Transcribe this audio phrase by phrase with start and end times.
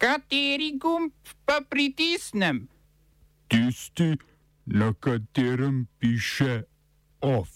[0.00, 1.12] Kateri gumb
[1.44, 2.68] pa pritisnem?
[3.48, 4.16] Tisti,
[4.66, 6.62] na katerem piše
[7.20, 7.48] OF.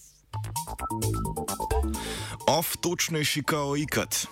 [2.48, 4.26] OF točnejši kao ikat.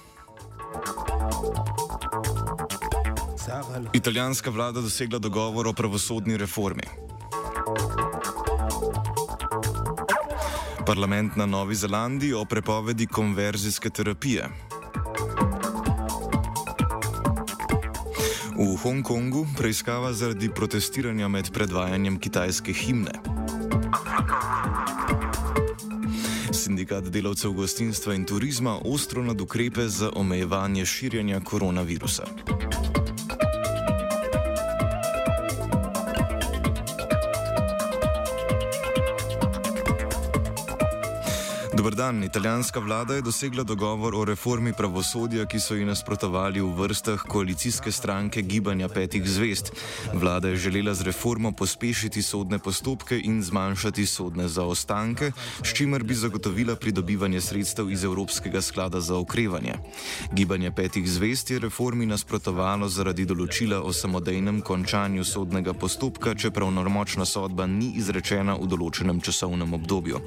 [3.92, 6.84] Italijanska vlada dosegla dogovor o pravosodni reformi.
[10.86, 14.71] Parlament na Novi Zelandiji o prepovedi konverzijske terapije.
[18.62, 23.10] V Hongkongu preiskava zaradi protestiranja med predvajanjem kitajske himne.
[26.54, 32.26] Sindikat delavcev gostinstva in turizma ostro nad ukrepe za omejevanje širjenja koronavirusa.
[41.82, 42.24] Dobr dan.
[42.24, 47.92] Italijanska vlada je dosegla dogovor o reformi pravosodja, ki so ji nasprotovali v vrstah koalicijske
[47.92, 49.72] stranke Gibanja petih zvest.
[50.14, 55.32] Vlada je želela z reformo pospešiti sodne postopke in zmanjšati sodne zaostanke,
[55.64, 59.74] s čimer bi zagotovila pridobivanje sredstev iz Evropskega sklada za okrevanje.
[60.32, 67.24] Gibanje petih zvest je reformi nasprotovalo zaradi določila o samodejnem končanju sodnega postopka, čeprav normočna
[67.24, 70.22] sodba ni izrečena v določenem časovnem obdobju.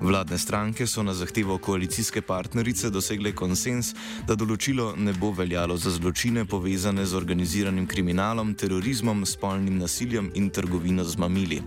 [0.00, 3.88] Vladne stranke so na zahtevo koalicijske partnerice dosegle konsens,
[4.28, 10.50] da določilo ne bo veljalo za zločine povezane z organiziranim kriminalom, terorizmom, spolnim nasiljem in
[10.54, 11.58] trgovino z mamili.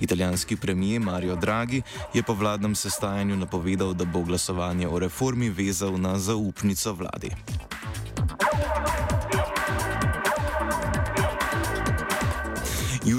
[0.00, 1.80] Italijanski premijer Mario Draghi
[2.12, 7.32] je po vladnem sestajanju napovedal, da bo glasovanje o reformi vezal na zaupnico vladi.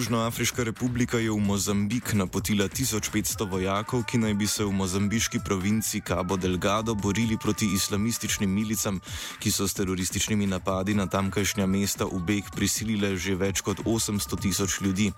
[0.07, 5.99] Južnoafriška republika je v Mozambik napotila 1500 vojakov, ki naj bi se v mozambiški provinci
[5.99, 9.01] Cabo Delgado borili proti islamističnim milicam,
[9.43, 14.39] ki so s terorističnimi napadi na tamkajšnja mesta v beg prisilile že več kot 800
[14.39, 15.11] tisoč ljudi.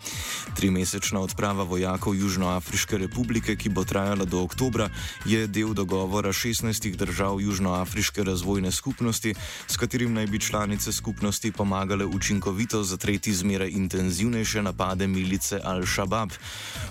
[0.57, 4.89] Trimesečna odprava vojakov Južnoafriške republike, ki bo trajala do oktobra,
[5.21, 9.37] je del dogovora 16 držav Južnoafriške razvojne skupnosti,
[9.69, 16.31] s katerim naj bi članice skupnosti pomagale učinkovito zatreti zmeraj intenzivnejše napade milice Al-Shabaab.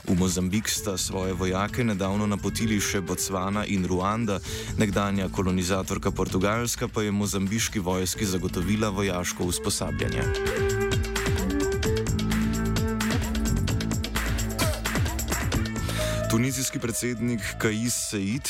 [0.09, 4.41] V Mozambik sta svoje vojake nedavno napotili še Botswana in Ruanda,
[4.79, 10.68] nekdanja kolonizatorka Portugalska pa je mozambiški vojski zagotovila vojaško usposabljanje.
[16.31, 18.49] Tunizijski predsednik Kais Said,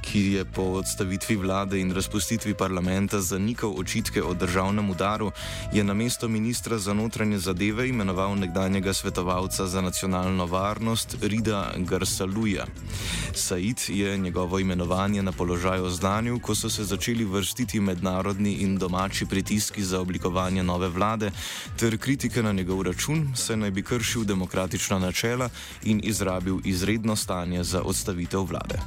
[0.00, 5.30] ki je po odstavitvi vlade in razpustitvi parlamenta zanikal očitke o državnem udaru,
[5.72, 12.64] je na mesto ministra za notranje zadeve imenoval nekdanjega svetovalca za nacionalno varnost Rida Garsaluja.
[13.34, 19.26] Said je njegovo imenovanje na položaj oznanil, ko so se začeli vrstiti mednarodni in domači
[19.26, 21.30] pritiski za oblikovanje nove vlade,
[21.76, 25.48] ter kritike na njegov račun, saj naj bi kršil demokratična načela
[25.82, 28.78] in izrabil izredno izredno stanje za odstavitev vlade.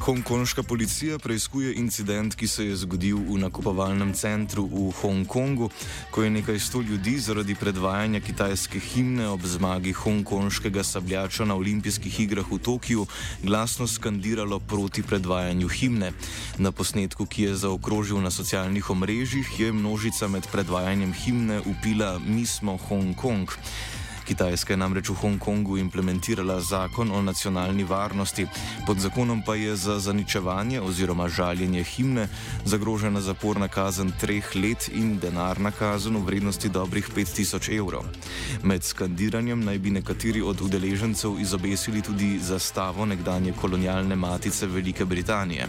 [0.00, 5.68] Hongkonška policija preizkuje incident, ki se je zgodil v nakupovalnem centru v Hongkongu,
[6.10, 12.20] ko je nekaj sto ljudi zaradi predvajanja kitajske himne ob zmagi hongkonškega sabljača na olimpijskih
[12.20, 13.06] igrah v Tokiu
[13.44, 16.12] glasno skandiralo proti predvajanju himne.
[16.58, 22.46] Na posnetku, ki je zaokrožil na socialnih omrežjih, je množica med predvajanjem himne upila Mi
[22.46, 23.52] smo Hongkong.
[24.30, 28.46] Kitajska je namreč v Hongkongu implementirala zakon o nacionalni varnosti,
[28.86, 32.28] pod zakonom pa je za zaničevanje oziroma žaljenje himne
[32.64, 38.06] zagrožena zaporna kazen treh let in denarna kazen v vrednosti dobrih 5000 evrov.
[38.62, 45.66] Med skandiranjem naj bi nekateri od udeležencev izobesili tudi zastavo nekdanje kolonialne matice Velike Britanije.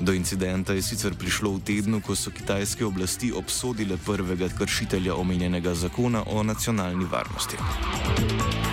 [0.00, 5.74] Do incidenta je sicer prišlo v tednu, ko so kitajske oblasti obsodile prvega kršitelja omenjenega
[5.74, 7.56] zakona o nacionalni varnosti.
[8.04, 8.65] Thank you.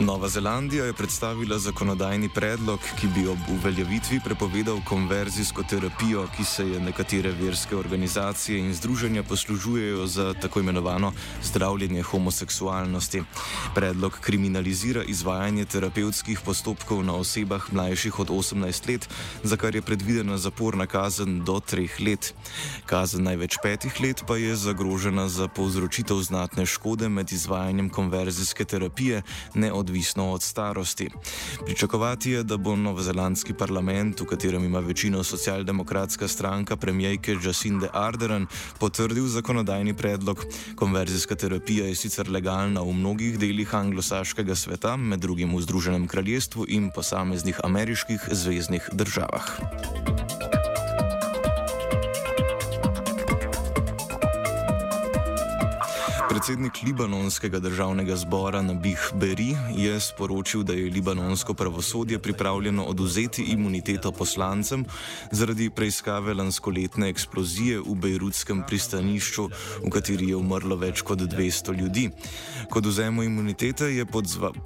[0.00, 6.64] Nova Zelandija je predstavila zakonodajni predlog, ki bi ob uveljavitvi prepovedal konverzijsko terapijo, ki se
[6.68, 11.12] je nekatere verske organizacije in združenja poslužujejo za tako imenovano
[11.42, 13.22] zdravljenje homoseksualnosti.
[13.74, 19.08] Predlog kriminalizira izvajanje terapevtskih postopkov na osebah mlajših od 18 let,
[19.42, 22.34] za kar je predvidena zaporna kazen do 3 let.
[22.86, 29.22] Kazen največ 5 let pa je zagrožena za povzročitev znatne škode med izvajanjem konverzijske terapije,
[29.54, 31.08] neodvisno neodvisno od starosti.
[31.64, 38.46] Pričakovati je, da bo novozelandski parlament, v katerem ima večino socialdemokratska stranka premijejke Jacinde Ardern,
[38.78, 40.44] potrdil zakonodajni predlog.
[40.76, 46.64] Konverzijska terapija je sicer legalna v mnogih delih anglosaškega sveta, med drugim v Združenem kraljestvu
[46.68, 50.49] in posameznih ameriških zvezdnih državah.
[56.30, 64.12] Predsednik libanonskega državnega zbora Nabih Beri je sporočil, da je libanonsko pravosodje pripravljeno oduzeti imuniteto
[64.12, 64.84] poslancem
[65.32, 69.48] zaradi preiskave lanskoletne eksplozije v bejrutskem pristanišču,
[69.82, 72.06] v kateri je umrlo več kot 200 ljudi.
[72.70, 74.06] K oduzemu imunitete je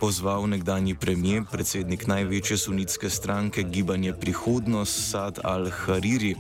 [0.01, 6.37] pozval nekdani premijer, predsednik največje sunitske stranke Gibanje Prihodnost Sad al-Hariri.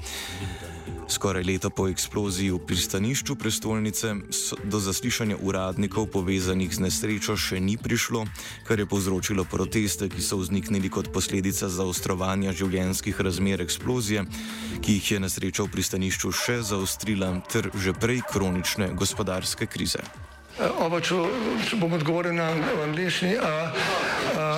[1.09, 4.15] Skoraj leto po eksploziji v pristanišču prestolnice
[4.65, 8.25] do zaslišanja uradnikov povezanih z nesrečo še ni prišlo,
[8.65, 14.25] kar je povzročilo proteste, ki so vzniknili kot posledica zaostrovanja življenjskih razmer eksplozije,
[14.81, 20.01] ki jih je nesreča v pristanišču še zaostrila, ter že prej kronične gospodarske krize.
[20.79, 21.19] Oba, če,
[21.67, 22.49] če bom odgovoril na
[22.87, 23.35] angliški.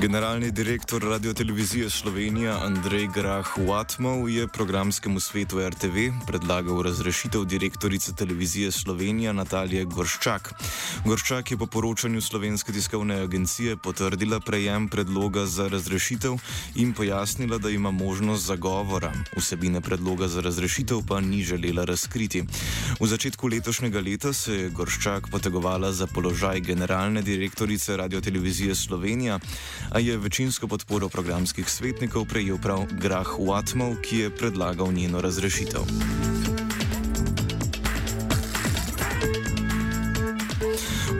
[0.00, 5.96] Generalni direktor Radio Televizije Slovenija Andrej Grah Watmov je programskemu svetu RTV
[6.26, 10.52] predlagal razrešitev direktorice Televizije Slovenija Natalije Gorščak.
[11.04, 16.36] Gorščak je po poročanju Slovenske tiskovne agencije potrdila prejem predloga za razrešitev
[16.74, 19.12] in pojasnila, da ima možnost zagovora.
[19.36, 22.44] Vsebine predloga za razrešitev pa ni želela razkriti.
[23.00, 29.38] V začetku letošnjega leta se je Gorščak potegovala za položaj generalne direktorice Radio Televizije Slovenija
[29.92, 35.82] a je večinsko podporo programskih svetnikov prejel prav Grah Watmov, ki je predlagal njeno razrešitev.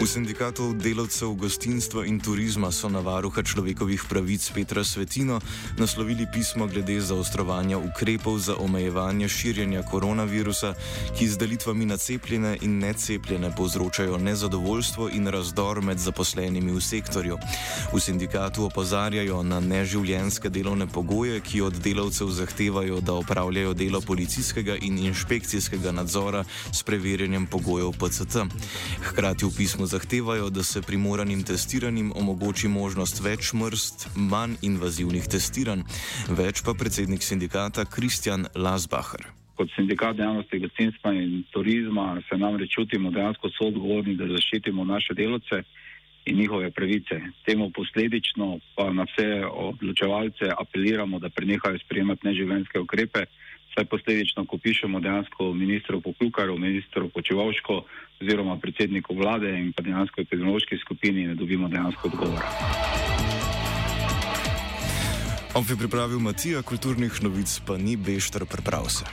[0.09, 5.37] V sindikatu delavcev gostinstva in turizma so na varuha človekovih pravic Petra Svetino
[5.77, 10.73] naslovili pismo glede zaostrovanja ukrepov za omejevanje širjenja koronavirusa,
[11.13, 17.37] ki z delitvami na cepljene in necepljene povzročajo nezadovoljstvo in razdor med zaposlenimi v sektorju.
[17.93, 24.81] V sindikatu opozarjajo na neživljenske delovne pogoje, ki od delavcev zahtevajo, da opravljajo delo policijskega
[24.81, 28.49] in inšpekcijskega nadzora s preverjanjem pogojev PCT.
[29.05, 35.83] Hkrati v pismu zahtevajo, da se primoranim testiranjem omogoči možnost več mrst, manj invazivnih testiranj,
[36.41, 39.27] več pa predsednik sindikata Kristjan Lasbacher.
[39.59, 45.65] Kot sindikat dejavnosti gostinstva in turizma se namreč čutimo dejansko soodgovorni, da zaščitimo naše delavce
[46.31, 47.19] in njihove pravice.
[47.47, 53.27] Temu posledično pa na vse odločevalce apeliramo, da prenehajo sprejemati neživljenjske ukrepe
[53.79, 57.83] saj posledično, ko pišemo dejansko ministru Poklukaru, ministru Počevalško
[58.21, 62.51] oziroma predsedniku vlade in pa dejansko epidemiološki skupini, ne dobimo dejansko odgovora.
[65.55, 69.09] Ob je pripravil Matija, kulturnih novic pa ni Bešter, priprav se.